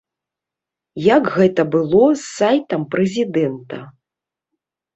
Як 1.07 1.23
гэта 1.35 1.61
было 1.75 2.01
з 2.15 2.19
сайтам 2.39 2.89
прэзідэнта. 2.95 3.77